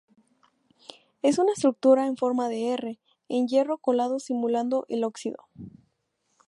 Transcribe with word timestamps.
Es 1.21 1.37
una 1.37 1.51
estructura 1.53 2.07
en 2.07 2.17
forma 2.17 2.49
de 2.49 2.69
R 2.73 2.99
en 3.29 3.47
hierro 3.47 3.77
colado 3.77 4.19
simulando 4.19 4.87
el 4.89 5.03
óxido. 5.03 5.45